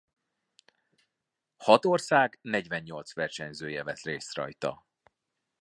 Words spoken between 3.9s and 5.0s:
részt rajta.